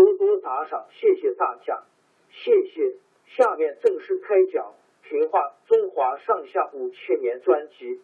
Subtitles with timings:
[0.00, 1.84] 多多打赏，谢谢大家，
[2.30, 2.96] 谢谢。
[3.26, 4.72] 下面正式开讲
[5.08, 8.00] 《评话中华上下五千年》专辑。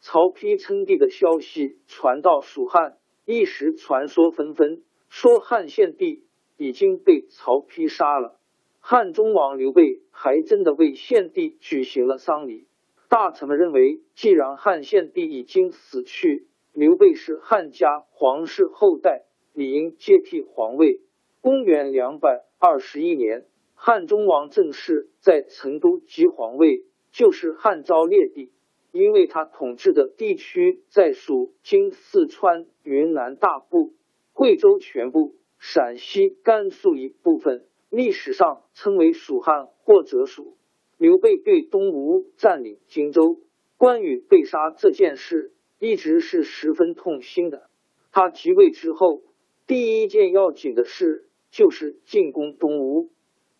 [0.00, 6.26] 曹丕称帝的消息传到蜀汉，一时传说纷纷，说汉献帝
[6.58, 8.38] 已经被曹丕杀了。
[8.78, 12.66] 汉中王刘备还真的为献帝举行了丧礼。
[13.12, 21.02] 大臣们认为，既然汉献帝已经死去，刘备是汉家皇室后代，理应接替皇位。
[21.42, 28.50] 公元两百二十一年，汉中王正式在成都即皇位，就是汉昭烈帝。
[28.92, 33.92] 因为他统治的地区在属今四川、云南大部、
[34.32, 40.56] 贵州全部、陕西、甘肃一部分，历史上称为蜀汉或者蜀。
[41.02, 43.40] 刘备对东吴占领荆州、
[43.76, 47.68] 关羽被杀这件事，一直是十分痛心的。
[48.12, 49.20] 他即位之后，
[49.66, 53.10] 第一件要紧的事就是进攻东吴，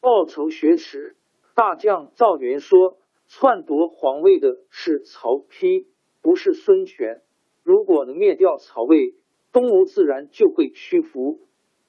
[0.00, 1.14] 报仇雪耻。
[1.54, 2.96] 大将赵云说
[3.28, 5.84] ：“篡夺皇位的是曹丕，
[6.22, 7.20] 不是孙权。
[7.62, 9.14] 如果能灭掉曹魏，
[9.52, 11.40] 东吴自然就会屈服，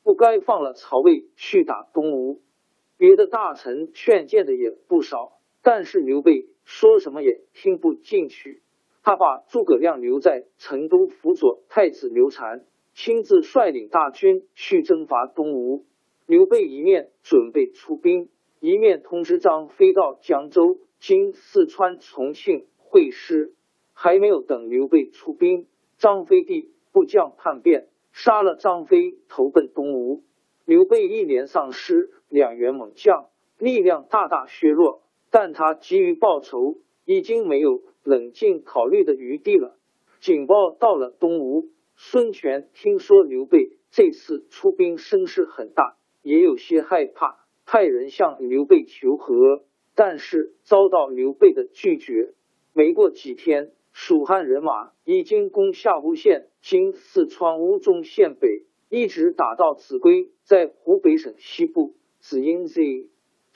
[0.04, 2.42] 不该放了曹魏去打东吴。”
[3.00, 5.37] 别的大臣劝谏的也不少。
[5.70, 8.62] 但是刘备说什么也听不进去，
[9.04, 15.84] 他把诸葛亮留在成都辅佐太子刘禅，亲自率领大军去征伐东吴。
[16.26, 18.30] 刘备一面准备出兵，
[18.62, 23.54] 一面通知张飞到江州（今四川重庆）会师。
[23.92, 25.68] 还没有等刘备出兵，
[25.98, 30.24] 张飞的部将叛变，杀了张飞，投奔东吴。
[30.64, 33.26] 刘备一连丧失两员猛将，
[33.58, 35.02] 力量大大削弱。
[35.30, 39.78] 但他急于报仇，已经没有冷静考虑的余地了。
[40.20, 49.64] 警报到了东吴，孙权听说刘备这次出兵声势很大，也有些害怕，派人向刘备求和，
[49.96, 52.34] 但是遭到刘备的拒绝。
[52.74, 61.96] 没过几天，蜀汉人马已经攻下巫县（今四川乌中县北），一直打到秭归，在湖北省西部。
[62.20, 63.10] 子婴 Z。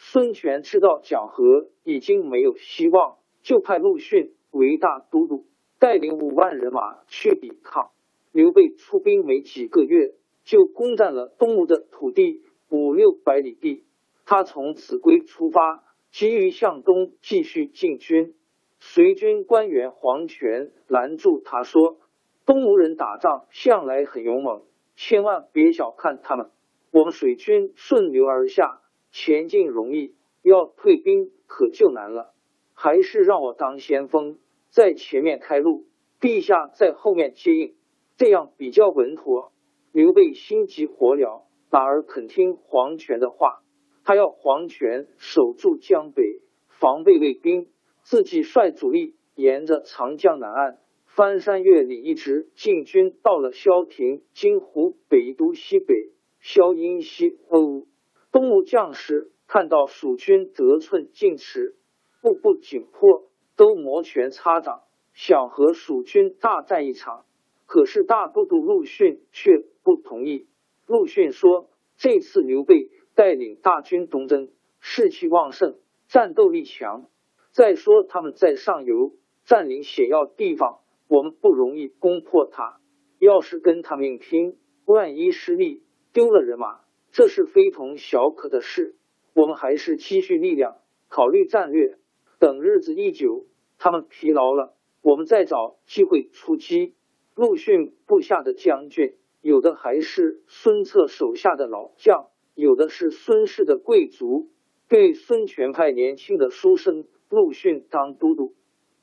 [0.03, 5.45] 孙权知道讲和已经没有希望，就派陆逊为大都督，
[5.77, 7.91] 带领五万人马去抵抗。
[8.31, 13.83] 刘备出兵没几个月，就攻占了东吴的土地五六百里地。
[14.25, 18.33] 他从秭归出发，急于向东继续进军。
[18.79, 21.99] 随军官员黄权拦住他说
[22.47, 24.63] ：“东吴人打仗向来很勇猛，
[24.95, 26.49] 千万别小看他们。
[26.89, 28.80] 我们水军顺流而下。”
[29.11, 32.33] 前进容易，要退兵可就难了。
[32.73, 35.85] 还是让我当先锋，在前面开路，
[36.19, 37.75] 陛下在后面接应，
[38.17, 39.51] 这样比较稳妥。
[39.91, 43.61] 刘备心急火燎，哪儿肯听黄权的话？
[44.03, 47.67] 他要黄权守住江北，防备魏兵，
[48.01, 56.11] 自己率主力沿着长江南岸，翻山越岭，一直进军到了萧亭（今湖北都西北）。
[56.41, 57.85] 萧阴西哦。
[58.31, 61.75] 东吴将士看到蜀军得寸进尺，
[62.21, 64.83] 步步紧迫，都摩拳擦掌，
[65.13, 67.25] 想和蜀军大战一场。
[67.65, 70.47] 可是大都督陆逊却不同意。
[70.87, 74.49] 陆逊说：“这次刘备带领大军东征，
[74.79, 75.77] 士气旺盛，
[76.07, 77.05] 战斗力强。
[77.51, 79.13] 再说他们在上游
[79.43, 82.79] 占领险要地方，我们不容易攻破他。
[83.19, 86.81] 要是跟他们拼，万一失利，丢了人马，
[87.11, 88.95] 这是非同小可的事。
[89.33, 90.77] 我们还是积蓄力量，
[91.07, 91.97] 考虑战略。
[92.39, 93.45] 等日子一久，
[93.77, 96.95] 他们疲劳了，我们再找机会出击。”
[97.35, 99.15] 陆逊部下的将军。
[99.41, 104.51] 有的还是孙策手下的老将，有的是孙氏的贵族。
[104.87, 108.53] 对孙权派年轻的书生陆逊当都督，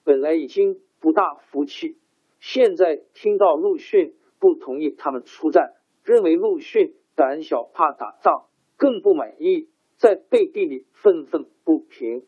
[0.05, 1.97] 本来已经不大服气，
[2.39, 5.75] 现在听到陆逊不同意他们出战，
[6.05, 8.45] 认为陆逊胆小怕打仗，
[8.77, 12.23] 更不满意，在背地里愤愤不平。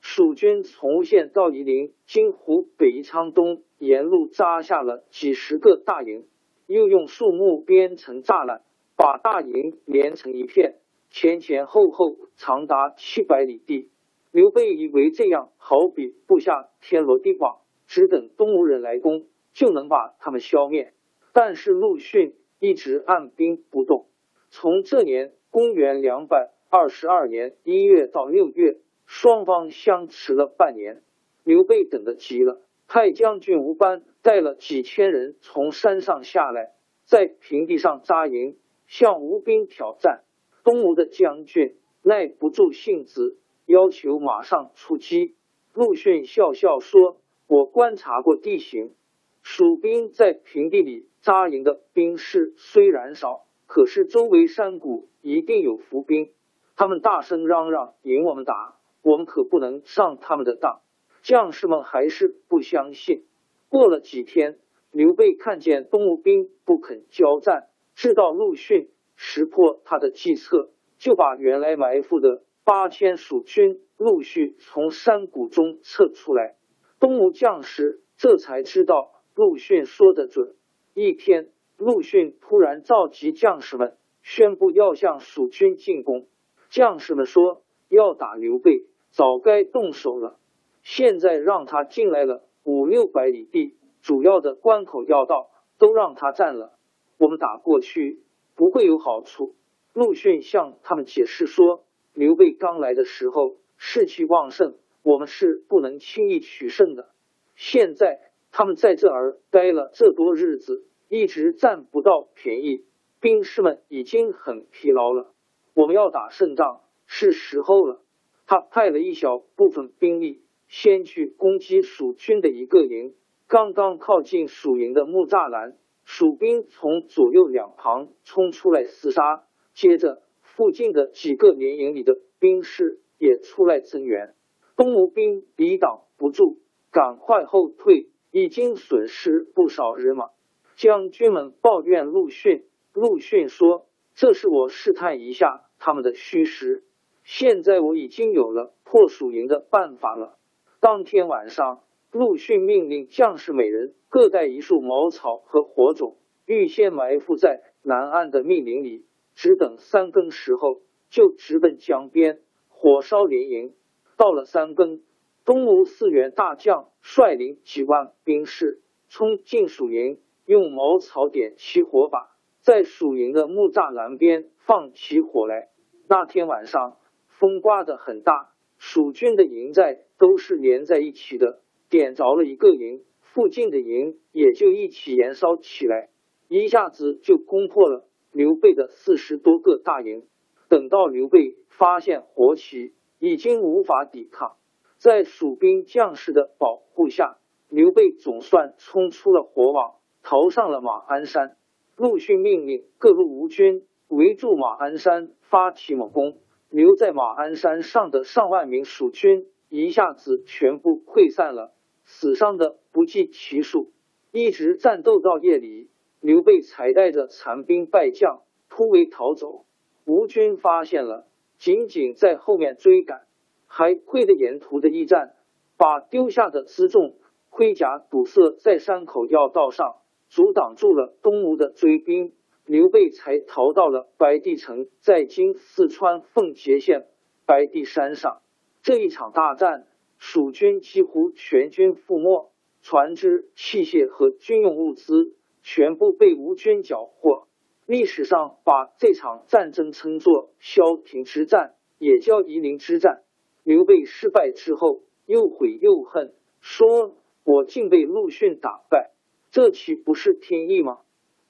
[0.00, 6.28] 蜀军从县到夷陵，经湖北宜昌东，沿路扎下了几十个大营。
[6.68, 8.62] 又用树木编成栅栏，
[8.94, 10.76] 把大营连成一片，
[11.10, 13.90] 前前后后长达七百里地。
[14.30, 20.94] 刘备以为这样好比布下天罗地网，只等东吴人来攻，就能把他们消灭。
[21.32, 24.06] 但是陆逊一直按兵不动。
[24.50, 31.02] 从这年公元两百二十二年一月到六月，双方相持了半年。
[31.44, 32.60] 刘备等得急了。
[32.88, 36.72] 太将军吴班带了几千人从山上下来，
[37.04, 40.22] 在平地上扎营，向吴兵挑战。
[40.62, 45.34] 东吴的将军耐不住性子，要求马上出击。
[45.72, 48.94] 陆逊笑笑说：“我观察过地形，
[49.42, 56.30] 蜀兵在平地里扎营的兵士虽然少，可是周围山谷一定有伏兵。
[56.76, 60.80] 他们大声嚷嚷，引我们打，我们可不能上他们的当。”
[61.22, 63.24] 将士们还是不相信。
[63.68, 64.60] 过了几天，
[64.92, 76.54] 刘备看见东吴兵不肯交战，知道陆逊识破他的计策，就把原来埋伏的八千蜀军陆续从山谷中撤出来。
[77.00, 80.54] 东吴将士这才知道陆逊说的准。
[80.94, 86.26] 一天，陆逊突然召集将士们，宣布要向蜀军进攻。
[86.70, 90.38] 将士们说：“要打刘备，早该动手了。”
[90.82, 96.78] 现在让他进来了五六百里地，主要的关口要道都让他占了，
[97.18, 98.22] 我们打过去
[98.54, 99.54] 不会有好处。
[99.92, 101.84] 陆逊向他们解释说，
[102.14, 107.10] 刘备刚来的时候士气旺盛，我们是不能轻易取胜的。
[107.54, 108.20] 现在
[108.52, 112.84] 他们在这儿待了这多日子，一直占不到便宜，
[113.20, 115.32] 兵士们已经很疲劳了。
[115.74, 118.02] 我们要打胜仗是时候了。
[118.46, 120.42] 他派了一小部分兵力。
[120.68, 123.14] 先去攻击蜀军的一个营，
[123.46, 129.44] 刚刚靠近蜀营的木栅栏，蜀兵从左右两旁冲出来厮杀。
[129.74, 134.34] 接着，附近的几个连营里的兵士也出来增援。
[134.74, 136.58] 东吴兵抵挡不住，
[136.90, 140.30] 赶快后退，已经损失不少人马。
[140.76, 146.84] 将军们抱怨陆逊，陆逊说：“这是我试探一下他们的虚实，
[147.24, 150.36] 现在我已经有了破蜀营的办法了。”
[150.78, 151.82] 当天晚上，
[152.12, 163.74] 陆逊命令将士每人各带一束茅草和火种，预先埋伏在南岸的密林里，只等三更时候就直奔江边，火烧连营。
[164.18, 165.00] 到了三更，
[165.44, 175.70] 东吴四员大将率领几万兵士冲进蜀营，用茅草点起火把，在蜀营的木栅栏边放起火来。
[176.08, 178.52] 那天晚上，风刮得很大。
[178.78, 186.10] 蜀军的营寨都是连在一起的，点着了一个营，附近的营也就一起燃烧起来，
[186.48, 190.26] 一下子就攻破了刘备的四十多个大营。
[190.68, 194.56] 等到刘备发现火起，已经无法抵抗，
[194.98, 197.38] 在蜀兵将士的保护下，
[197.68, 199.94] 刘备总算冲出了火网，
[200.28, 201.56] 逃上了马鞍山。
[201.94, 206.38] 陆逊命令各路吴军围住马鞍山，发起猛攻。
[206.68, 211.72] 留在马鞍山上的上万名蜀军一下子全部溃散了，
[212.04, 213.92] 死伤的不计其数。
[214.32, 215.90] 一直战斗到夜里，
[216.20, 219.64] 刘备才带着残兵败将突围逃走。
[220.04, 223.26] 吴军发现了，紧紧在后面追赶，
[223.68, 225.36] 还亏得沿途的驿站
[225.76, 227.14] 把丢下的辎重
[227.48, 232.32] 盔甲堵塞在山口要道上，阻挡住了东吴的追兵。
[232.64, 237.06] 刘备才逃到了白帝城，在今四川奉节县
[237.46, 238.42] 白帝山上。
[238.82, 239.86] 这一场大战，
[240.18, 242.50] 蜀军几乎全军覆没，
[242.82, 247.46] 船只、器械和军用物资全部被吴军缴获。
[247.86, 253.22] 历史上把这场战争称作萧亭之战，也叫夷陵之战。
[253.62, 257.14] 刘备失败之后，又悔又恨，说
[257.46, 259.12] ：“我竟被陆逊打败，
[259.50, 260.98] 这岂不是天意吗？”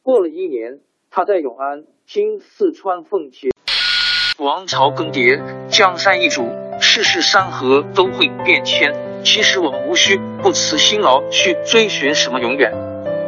[0.03, 3.50] 过了一年，他在永安（今四川奉节），
[4.38, 6.49] 王朝更迭，江山易主，
[6.81, 8.95] 世事山河都会变迁。
[9.25, 12.73] 其实我们无需不辞辛劳去追寻什么永远，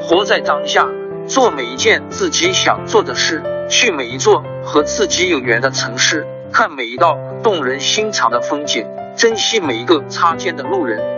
[0.01, 0.89] 活在当下。
[1.27, 11.18] 做每一件自己想做的事，去每一座和自己有缘的城市，看每一道动人心肠的风景，珍惜每一个擦肩的路人。